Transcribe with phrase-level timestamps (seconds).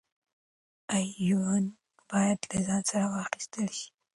[0.97, 1.65] ایوانان
[2.11, 3.87] باید له ځان سره واخیستل شي.